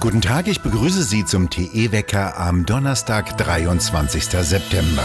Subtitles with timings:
[0.00, 4.24] Guten Tag, ich begrüße Sie zum TE-Wecker am Donnerstag, 23.
[4.24, 5.04] September.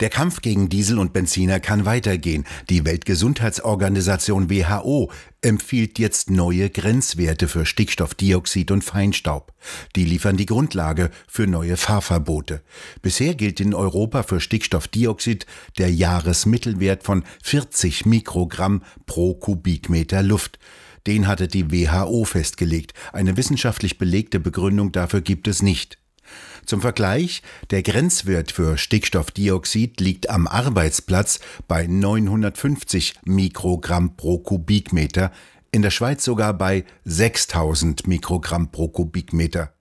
[0.00, 2.46] Der Kampf gegen Diesel und Benziner kann weitergehen.
[2.70, 5.12] Die Weltgesundheitsorganisation WHO
[5.42, 9.52] empfiehlt jetzt neue Grenzwerte für Stickstoffdioxid und Feinstaub.
[9.96, 12.62] Die liefern die Grundlage für neue Fahrverbote.
[13.02, 15.44] Bisher gilt in Europa für Stickstoffdioxid
[15.76, 20.58] der Jahresmittelwert von 40 Mikrogramm pro Kubikmeter Luft.
[21.06, 22.94] Den hatte die WHO festgelegt.
[23.12, 25.99] Eine wissenschaftlich belegte Begründung dafür gibt es nicht.
[26.66, 35.32] Zum Vergleich, der Grenzwert für Stickstoffdioxid liegt am Arbeitsplatz bei 950 Mikrogramm pro Kubikmeter,
[35.72, 39.72] in der Schweiz sogar bei 6000 Mikrogramm pro Kubikmeter.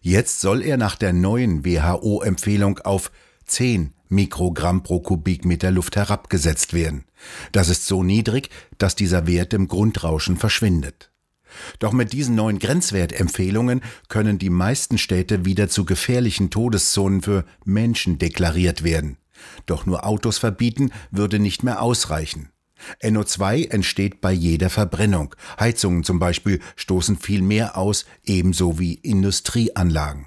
[0.00, 3.10] Jetzt soll er nach der neuen WHO-Empfehlung auf
[3.46, 7.04] 10 Mikrogramm pro Kubikmeter Luft herabgesetzt werden.
[7.52, 11.10] Das ist so niedrig, dass dieser Wert im Grundrauschen verschwindet.
[11.78, 18.18] Doch mit diesen neuen Grenzwertempfehlungen können die meisten Städte wieder zu gefährlichen Todeszonen für Menschen
[18.18, 19.18] deklariert werden.
[19.66, 22.50] Doch nur Autos verbieten würde nicht mehr ausreichen.
[23.02, 25.34] NO2 entsteht bei jeder Verbrennung.
[25.58, 30.26] Heizungen zum Beispiel stoßen viel mehr aus, ebenso wie Industrieanlagen.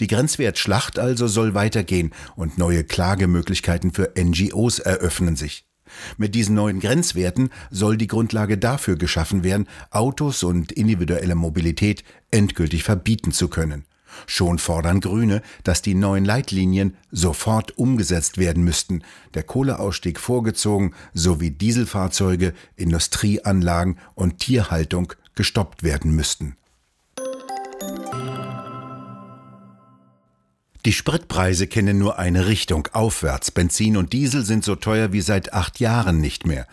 [0.00, 5.67] Die Grenzwertschlacht also soll weitergehen und neue Klagemöglichkeiten für NGOs eröffnen sich.
[6.16, 12.82] Mit diesen neuen Grenzwerten soll die Grundlage dafür geschaffen werden, Autos und individuelle Mobilität endgültig
[12.82, 13.84] verbieten zu können.
[14.26, 19.02] Schon fordern Grüne, dass die neuen Leitlinien sofort umgesetzt werden müssten,
[19.34, 26.56] der Kohleausstieg vorgezogen sowie Dieselfahrzeuge, Industrieanlagen und Tierhaltung gestoppt werden müssten.
[30.88, 33.50] Die Spritpreise kennen nur eine Richtung aufwärts.
[33.50, 36.66] Benzin und Diesel sind so teuer wie seit acht Jahren nicht mehr.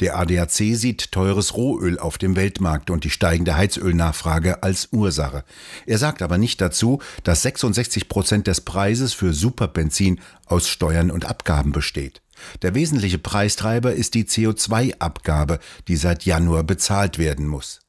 [0.00, 5.42] Der ADAC sieht teures Rohöl auf dem Weltmarkt und die steigende Heizölnachfrage als Ursache.
[5.86, 11.24] Er sagt aber nicht dazu, dass 66 Prozent des Preises für Superbenzin aus Steuern und
[11.24, 12.20] Abgaben besteht.
[12.60, 17.81] Der wesentliche Preistreiber ist die CO2-Abgabe, die seit Januar bezahlt werden muss.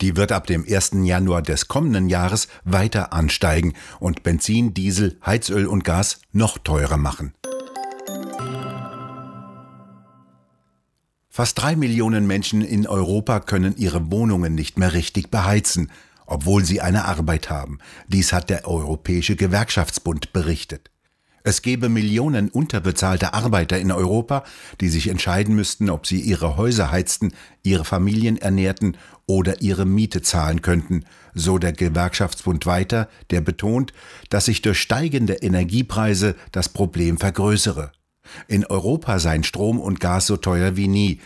[0.00, 0.92] Die wird ab dem 1.
[1.02, 7.34] Januar des kommenden Jahres weiter ansteigen und Benzin, Diesel, Heizöl und Gas noch teurer machen.
[11.28, 15.90] Fast drei Millionen Menschen in Europa können ihre Wohnungen nicht mehr richtig beheizen,
[16.26, 17.78] obwohl sie eine Arbeit haben.
[18.06, 20.90] Dies hat der Europäische Gewerkschaftsbund berichtet.
[21.44, 24.44] Es gebe Millionen unterbezahlte Arbeiter in Europa,
[24.80, 27.32] die sich entscheiden müssten, ob sie ihre Häuser heizten,
[27.62, 28.96] ihre Familien ernährten
[29.28, 33.92] oder ihre Miete zahlen könnten, so der Gewerkschaftsbund weiter, der betont,
[34.30, 37.92] dass sich durch steigende Energiepreise das Problem vergrößere.
[38.48, 41.20] In Europa seien Strom und Gas so teuer wie nie.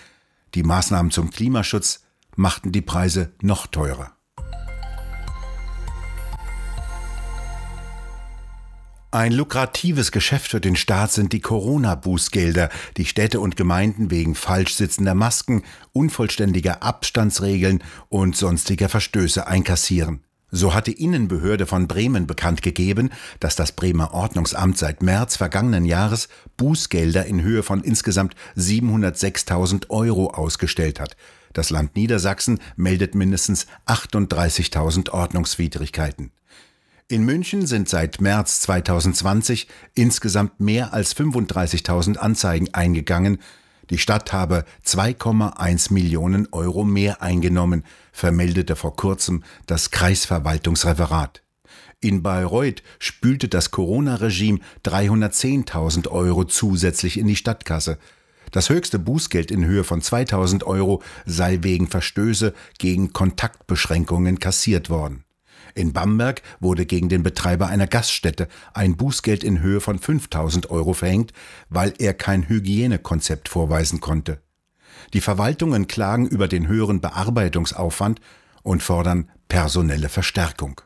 [0.55, 2.05] Die Maßnahmen zum Klimaschutz
[2.37, 4.13] machten die Preise noch teurer.
[9.15, 14.73] Ein lukratives Geschäft für den Staat sind die Corona-Bußgelder, die Städte und Gemeinden wegen falsch
[14.73, 20.21] sitzender Masken, unvollständiger Abstandsregeln und sonstiger Verstöße einkassieren.
[20.51, 25.85] So hat die Innenbehörde von Bremen bekannt gegeben, dass das Bremer Ordnungsamt seit März vergangenen
[25.85, 31.19] Jahres Bußgelder in Höhe von insgesamt 706.000 Euro ausgestellt hat.
[31.53, 36.31] Das Land Niedersachsen meldet mindestens 38.000 Ordnungswidrigkeiten.
[37.13, 43.37] In München sind seit März 2020 insgesamt mehr als 35.000 Anzeigen eingegangen.
[43.91, 51.43] Die Stadt habe 2,1 Millionen Euro mehr eingenommen, vermeldete vor kurzem das Kreisverwaltungsreferat.
[52.01, 57.99] In Bayreuth spülte das Corona-Regime 310.000 Euro zusätzlich in die Stadtkasse.
[58.53, 65.27] Das höchste Bußgeld in Höhe von 2000 Euro sei wegen Verstöße gegen Kontaktbeschränkungen kassiert worden.
[65.75, 70.93] In Bamberg wurde gegen den Betreiber einer Gaststätte ein Bußgeld in Höhe von 5000 Euro
[70.93, 71.33] verhängt,
[71.69, 74.41] weil er kein Hygienekonzept vorweisen konnte.
[75.13, 78.21] Die Verwaltungen klagen über den höheren Bearbeitungsaufwand
[78.63, 80.81] und fordern personelle Verstärkung.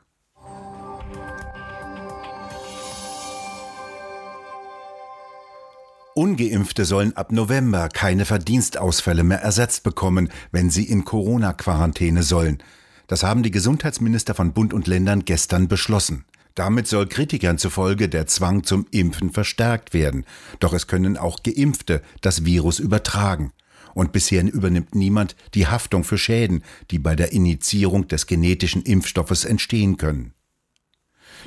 [6.17, 12.62] Ungeimpfte sollen ab November keine Verdienstausfälle mehr ersetzt bekommen, wenn sie in Corona-Quarantäne sollen.
[13.06, 16.25] Das haben die Gesundheitsminister von Bund und Ländern gestern beschlossen.
[16.55, 20.25] Damit soll Kritikern zufolge der Zwang zum Impfen verstärkt werden.
[20.58, 23.53] Doch es können auch Geimpfte das Virus übertragen.
[23.94, 29.44] Und bisher übernimmt niemand die Haftung für Schäden, die bei der Initiierung des genetischen Impfstoffes
[29.44, 30.32] entstehen können.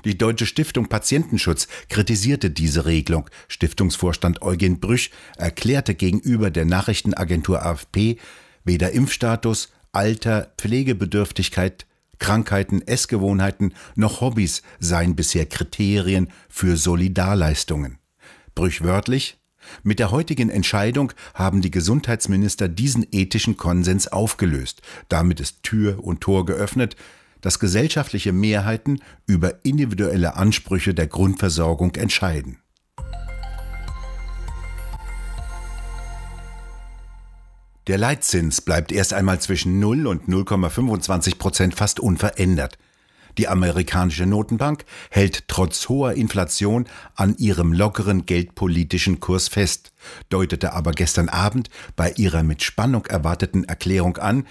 [0.05, 3.29] Die Deutsche Stiftung Patientenschutz kritisierte diese Regelung.
[3.47, 8.17] Stiftungsvorstand Eugen Brüch erklärte gegenüber der Nachrichtenagentur AFP,
[8.63, 11.85] Weder Impfstatus, Alter, Pflegebedürftigkeit,
[12.19, 17.97] Krankheiten, Essgewohnheiten noch Hobbys seien bisher Kriterien für Solidarleistungen.
[18.55, 19.39] Brüchwörtlich
[19.83, 24.81] mit der heutigen Entscheidung haben die Gesundheitsminister diesen ethischen Konsens aufgelöst.
[25.09, 26.95] Damit ist Tür und Tor geöffnet,
[27.41, 32.59] dass gesellschaftliche Mehrheiten über individuelle Ansprüche der Grundversorgung entscheiden.
[37.89, 42.77] Der Leitzins bleibt erst einmal zwischen 0 und 0,25 Prozent fast unverändert.
[43.39, 49.91] Die amerikanische Notenbank hält trotz hoher Inflation an ihrem lockeren geldpolitischen Kurs fest,
[50.29, 54.45] deutete aber gestern Abend bei ihrer mit Spannung erwarteten Erklärung an,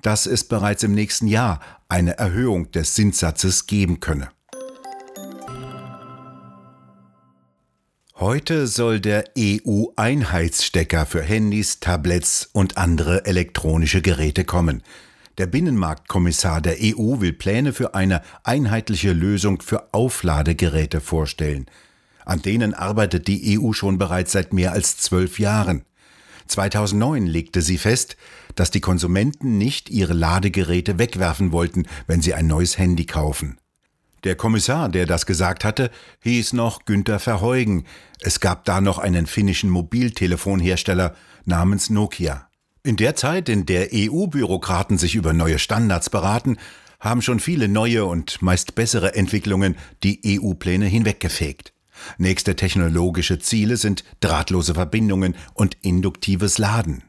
[0.00, 1.58] dass es bereits im nächsten Jahr
[1.88, 4.28] eine Erhöhung des Zinssatzes geben könne.
[8.20, 14.84] Heute soll der EU-Einheitsstecker für Handys, Tablets und andere elektronische Geräte kommen.
[15.36, 21.66] Der Binnenmarktkommissar der EU will Pläne für eine einheitliche Lösung für Aufladegeräte vorstellen.
[22.24, 25.84] An denen arbeitet die EU schon bereits seit mehr als zwölf Jahren.
[26.46, 28.16] 2009 legte sie fest,
[28.54, 33.58] dass die Konsumenten nicht ihre Ladegeräte wegwerfen wollten, wenn sie ein neues Handy kaufen.
[34.24, 35.90] Der Kommissar, der das gesagt hatte,
[36.22, 37.84] hieß noch Günther Verheugen.
[38.20, 42.48] Es gab da noch einen finnischen Mobiltelefonhersteller namens Nokia.
[42.82, 46.56] In der Zeit, in der EU-Bürokraten sich über neue Standards beraten,
[47.00, 51.74] haben schon viele neue und meist bessere Entwicklungen die EU-Pläne hinweggefegt.
[52.16, 57.02] Nächste technologische Ziele sind drahtlose Verbindungen und induktives Laden.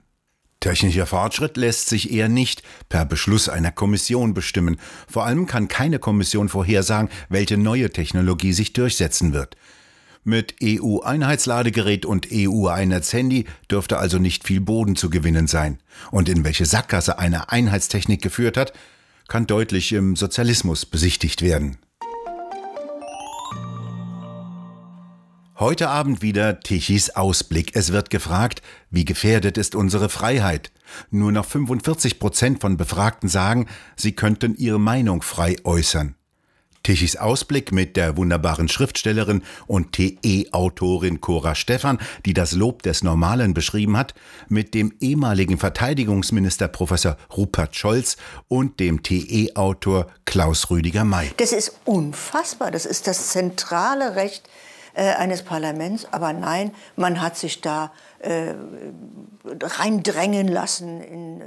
[0.66, 4.78] Technischer Fortschritt lässt sich eher nicht per Beschluss einer Kommission bestimmen.
[5.08, 9.58] Vor allem kann keine Kommission vorhersagen, welche neue Technologie sich durchsetzen wird.
[10.24, 15.78] Mit EU-Einheitsladegerät und EU-Einheitshandy dürfte also nicht viel Boden zu gewinnen sein.
[16.10, 18.74] Und in welche Sackgasse eine Einheitstechnik geführt hat,
[19.28, 21.78] kann deutlich im Sozialismus besichtigt werden.
[25.66, 27.72] Heute Abend wieder Tichys Ausblick.
[27.74, 30.72] Es wird gefragt, wie gefährdet ist unsere Freiheit.
[31.10, 33.66] Nur noch 45 Prozent von Befragten sagen,
[33.96, 36.14] sie könnten ihre Meinung frei äußern.
[36.84, 41.98] Tichys Ausblick mit der wunderbaren Schriftstellerin und TE-Autorin Cora Stephan,
[42.28, 44.14] die das Lob des Normalen beschrieben hat,
[44.48, 51.32] mit dem ehemaligen Verteidigungsminister Professor Rupert Scholz und dem TE-Autor Klaus Rüdiger May.
[51.38, 52.70] Das ist unfassbar.
[52.70, 54.48] Das ist das zentrale Recht
[54.96, 56.08] äh, eines Parlaments.
[56.12, 58.54] Aber nein, man hat sich da äh,
[59.62, 61.02] reindrängen lassen.
[61.02, 61.42] In,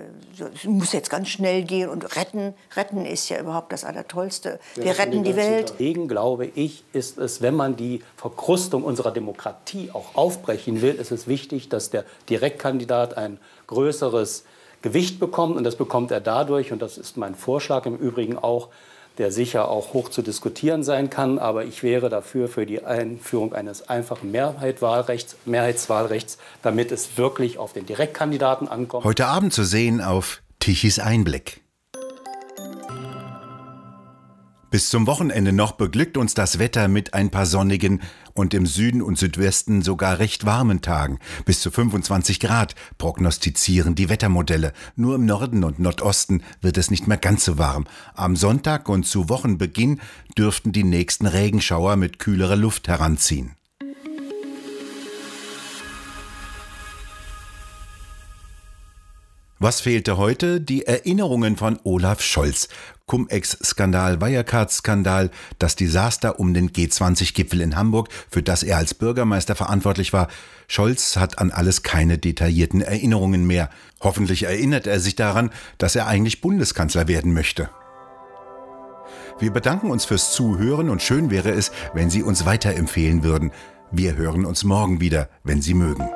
[0.54, 2.54] es muss jetzt ganz schnell gehen und retten.
[2.76, 4.60] Retten ist ja überhaupt das Allertollste.
[4.74, 5.70] Wir, Wir retten die Welt.
[5.70, 11.10] Deswegen glaube ich, ist es, wenn man die Verkrustung unserer Demokratie auch aufbrechen will, ist
[11.10, 14.44] es wichtig, dass der Direktkandidat ein größeres
[14.82, 15.56] Gewicht bekommt.
[15.56, 18.68] Und das bekommt er dadurch, und das ist mein Vorschlag im Übrigen auch,
[19.18, 21.38] der sicher auch hoch zu diskutieren sein kann.
[21.38, 27.72] Aber ich wäre dafür für die Einführung eines einfachen Mehrheitswahlrechts, Mehrheitswahlrechts, damit es wirklich auf
[27.72, 29.04] den Direktkandidaten ankommt.
[29.04, 31.60] Heute Abend zu sehen auf Tichys Einblick.
[34.78, 38.00] Bis zum Wochenende noch beglückt uns das Wetter mit ein paar sonnigen
[38.32, 41.18] und im Süden und Südwesten sogar recht warmen Tagen.
[41.44, 44.72] Bis zu 25 Grad prognostizieren die Wettermodelle.
[44.94, 47.88] Nur im Norden und Nordosten wird es nicht mehr ganz so warm.
[48.14, 50.00] Am Sonntag und zu Wochenbeginn
[50.38, 53.57] dürften die nächsten Regenschauer mit kühlerer Luft heranziehen.
[59.60, 60.60] Was fehlte heute?
[60.60, 62.68] Die Erinnerungen von Olaf Scholz.
[63.06, 70.12] Cum-Ex-Skandal, Wirecard-Skandal, das Desaster um den G20-Gipfel in Hamburg, für das er als Bürgermeister verantwortlich
[70.12, 70.28] war.
[70.68, 73.68] Scholz hat an alles keine detaillierten Erinnerungen mehr.
[74.00, 77.68] Hoffentlich erinnert er sich daran, dass er eigentlich Bundeskanzler werden möchte.
[79.40, 83.50] Wir bedanken uns fürs Zuhören und schön wäre es, wenn Sie uns weiterempfehlen würden.
[83.90, 86.08] Wir hören uns morgen wieder, wenn Sie mögen.